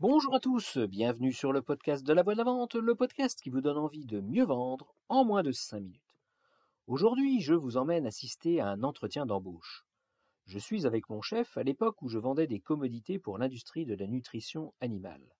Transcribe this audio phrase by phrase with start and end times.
[0.00, 3.42] Bonjour à tous, bienvenue sur le podcast de la voix de la vente, le podcast
[3.42, 6.20] qui vous donne envie de mieux vendre en moins de 5 minutes.
[6.86, 9.84] Aujourd'hui, je vous emmène assister à un entretien d'embauche.
[10.46, 13.96] Je suis avec mon chef à l'époque où je vendais des commodités pour l'industrie de
[13.96, 15.34] la nutrition animale.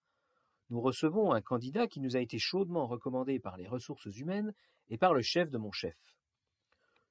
[0.71, 4.53] Nous recevons un candidat qui nous a été chaudement recommandé par les ressources humaines
[4.89, 6.17] et par le chef de mon chef.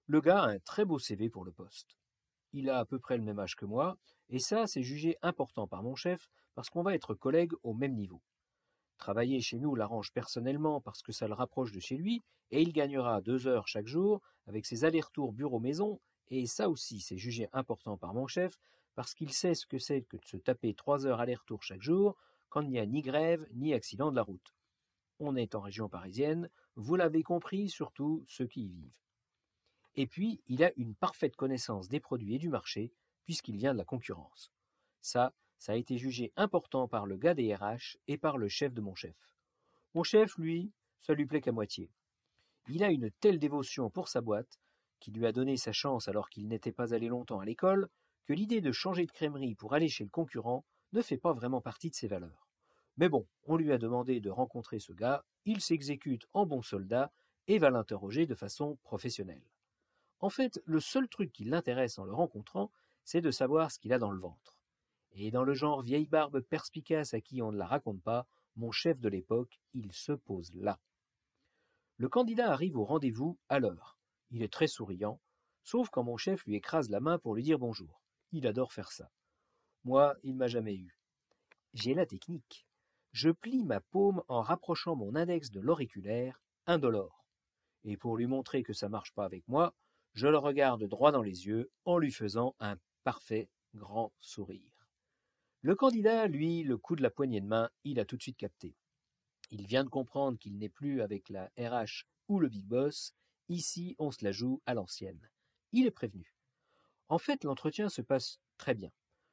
[0.06, 1.98] Le gars a un très beau CV pour le poste.
[2.52, 5.66] Il a à peu près le même âge que moi, et ça, c'est jugé important
[5.66, 8.20] par mon chef parce qu'on va être collègues au même niveau.
[8.98, 12.74] Travailler chez nous l'arrange personnellement parce que ça le rapproche de chez lui, et il
[12.74, 17.96] gagnera deux heures chaque jour avec ses allers-retours bureau-maison, et ça aussi c'est jugé important
[17.96, 18.58] par mon chef
[18.96, 22.18] parce qu'il sait ce que c'est que de se taper trois heures aller-retour chaque jour
[22.50, 24.56] quand il n'y a ni grève ni accident de la route.
[25.20, 28.98] On est en région parisienne, vous l'avez compris, surtout ceux qui y vivent.
[29.94, 32.92] Et puis, il a une parfaite connaissance des produits et du marché,
[33.26, 34.52] puisqu'il vient de la concurrence.
[35.02, 38.74] Ça, ça a été jugé important par le gars des RH et par le chef
[38.74, 39.30] de mon chef.
[39.94, 40.72] Mon chef, lui,
[41.02, 41.90] ça lui plaît qu'à moitié.
[42.70, 44.60] Il a une telle dévotion pour sa boîte,
[45.00, 47.90] qui lui a donné sa chance alors qu'il n'était pas allé longtemps à l'école,
[48.26, 51.62] que l'idée de changer de crèmerie pour aller chez le concurrent ne fait pas vraiment
[51.62, 52.48] partie de ses valeurs.
[52.98, 57.12] Mais bon, on lui a demandé de rencontrer ce gars, il s'exécute en bon soldat
[57.48, 59.44] et va l'interroger de façon professionnelle.
[60.20, 62.72] En fait, le seul truc qui l'intéresse en le rencontrant,
[63.06, 64.57] c'est de savoir ce qu'il a dans le ventre.
[65.20, 68.72] Et dans le genre vieille barbe perspicace à qui on ne la raconte pas, mon
[68.72, 70.80] chef de l'époque, il se pose là.
[71.98, 73.98] Le candidat arrive au rendez-vous à l'heure.
[74.30, 75.20] Il est très souriant,
[75.64, 78.00] sauf quand mon chef lui écrase la main pour lui dire bonjour.
[78.32, 79.10] Il adore faire ça.
[79.86, 81.00] Moi, il m'a jamais eu.
[81.74, 82.68] J'ai la technique.
[83.12, 87.26] Je plie ma paume en rapprochant mon index de l'auriculaire, indolore.
[87.86, 89.74] Et pour lui montrer que ça marche pas avec moi,
[90.14, 94.77] je le regarde droit dans les yeux en lui faisant un parfait grand sourire.
[95.62, 98.38] Le candidat, lui, le coup de la poignée de main, il a tout de suite
[98.38, 98.76] capté.
[99.50, 103.14] Il vient de comprendre qu'il n'est plus avec la RH ou le big boss,
[103.50, 105.30] ici on se la joue à l'ancienne.
[105.72, 106.36] Il est prévenu.
[107.10, 108.92] En fait, l'entretien se passe très bien.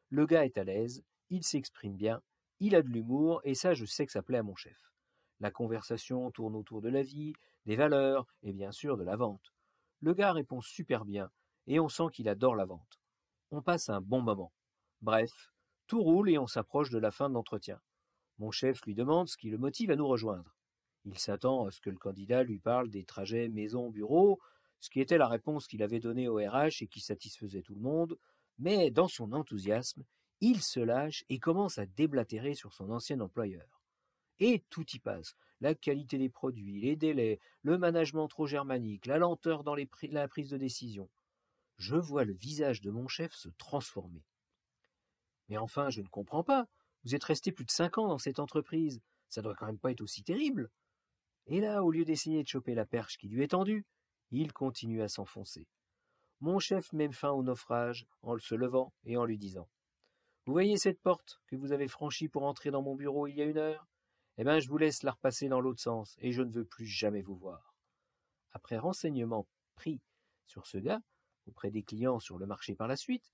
[0.09, 2.23] Le gars est à l'aise, il s'exprime bien,
[2.61, 4.93] il a de l'humour, et ça je sais que ça plaît à mon chef.
[5.41, 7.35] La conversation tourne autour de la vie,
[7.67, 9.53] des valeurs, et bien sûr de la vente.
[10.01, 11.31] Le gars répond super bien,
[11.67, 13.01] et on sent qu'il adore la vente.
[13.51, 14.53] On passe un bon moment.
[15.03, 15.51] Bref,
[15.87, 17.81] tout roule et on s'approche de la fin de l'entretien.
[18.39, 20.57] Mon chef lui demande ce qui le motive à nous rejoindre.
[21.05, 24.41] Il s'attend à ce que le candidat lui parle des trajets maison-bureau,
[24.81, 27.81] ce qui était la réponse qu'il avait donnée au RH et qui satisfaisait tout le
[27.81, 28.19] monde,
[28.59, 30.05] mais dans son enthousiasme,
[30.41, 33.83] il se lâche et commence à déblatérer sur son ancien employeur.
[34.41, 35.37] Et tout y passe.
[35.61, 40.51] La qualité des produits, les délais, le management trop germanique, la lenteur dans la prise
[40.51, 41.09] de décision.
[41.79, 44.25] Je vois le visage de mon chef se transformer.
[45.49, 46.67] Mais enfin, je ne comprends pas.
[47.05, 49.01] Vous êtes resté plus de cinq ans dans cette entreprise.
[49.29, 50.71] Ça doit quand même pas être aussi terrible.
[51.47, 53.85] Et là, au lieu d'essayer de choper la perche qui lui est tendue,
[54.31, 55.67] il continue à s'enfoncer.
[56.41, 59.69] Mon chef met fin au naufrage en se levant et en lui disant
[60.47, 63.43] Vous voyez cette porte que vous avez franchie pour entrer dans mon bureau il y
[63.43, 63.87] a une heure?
[64.37, 66.87] Eh bien, je vous laisse la repasser dans l'autre sens, et je ne veux plus
[66.87, 67.75] jamais vous voir.
[68.51, 69.47] Après renseignement
[69.77, 70.01] pris
[70.47, 71.01] sur ce gars,
[71.47, 73.33] auprès des clients sur le marché par la suite,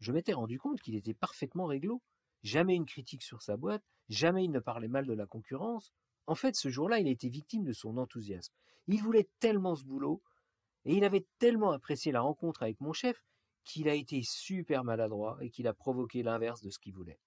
[0.00, 2.02] je m'étais rendu compte qu'il était parfaitement réglo.
[2.42, 5.92] Jamais une critique sur sa boîte, jamais il ne parlait mal de la concurrence.
[6.26, 8.54] En fait, ce jour-là, il était victime de son enthousiasme.
[8.86, 10.22] Il voulait tellement ce boulot,
[10.84, 13.22] et il avait tellement apprécié la rencontre avec mon chef,
[13.64, 17.20] qu'il a été super maladroit et qu'il a provoqué l'inverse de ce qu'il voulait.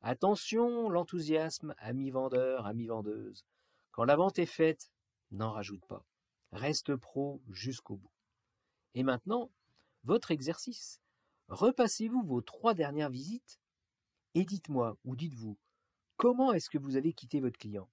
[0.00, 3.44] Attention, l'enthousiasme, ami vendeur, ami vendeuse.
[3.90, 4.90] Quand la vente est faite,
[5.30, 6.04] n'en rajoute pas.
[6.52, 8.12] Reste pro jusqu'au bout.
[8.94, 9.50] Et maintenant,
[10.04, 11.00] votre exercice.
[11.48, 13.60] Repassez-vous vos trois dernières visites
[14.34, 15.56] et dites-moi, ou dites-vous,
[16.16, 17.88] comment est-ce que vous avez quitté votre client?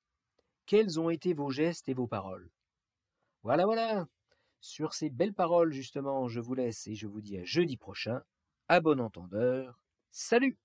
[0.66, 2.50] Quels ont été vos gestes et vos paroles?
[3.44, 4.08] Voilà, voilà.
[4.60, 8.22] Sur ces belles paroles, justement, je vous laisse et je vous dis à jeudi prochain.
[8.68, 9.80] À bon entendeur.
[10.12, 10.58] Salut